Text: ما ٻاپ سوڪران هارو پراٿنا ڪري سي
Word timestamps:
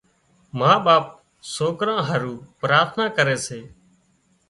ما 0.59 0.71
ٻاپ 0.85 1.03
سوڪران 1.55 1.99
هارو 2.09 2.33
پراٿنا 2.59 3.05
ڪري 3.17 3.37
سي 3.45 3.59